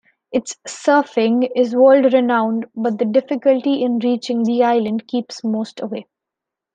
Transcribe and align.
Its 0.31 0.55
surfing 0.67 1.47
is 1.55 1.75
world-renowned, 1.75 2.65
but 2.75 2.97
the 2.97 3.05
difficulty 3.05 3.83
in 3.83 3.99
reaching 3.99 4.41
the 4.41 4.63
island 4.63 5.07
keeps 5.07 5.43
most 5.43 5.79
away. 5.79 6.07